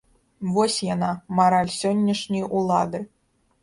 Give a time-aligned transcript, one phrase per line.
[0.55, 3.09] Вось яна, мараль сённяшняй улады!